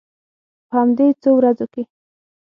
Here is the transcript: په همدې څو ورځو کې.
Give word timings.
په 0.67 0.73
همدې 0.81 1.07
څو 1.21 1.29
ورځو 1.37 1.65
کې. 1.73 1.83